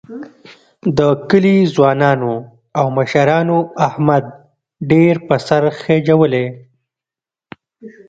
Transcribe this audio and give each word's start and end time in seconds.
د 0.97 0.99
کلي 1.29 1.57
ځوانانو 1.75 2.33
او 2.79 2.85
مشرانو 2.97 3.59
احمد 3.87 4.25
ډېر 4.91 5.15
په 5.27 5.35
سر 5.47 5.63
خېجولی 5.79 6.45